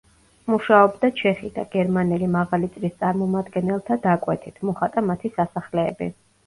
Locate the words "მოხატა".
4.71-5.09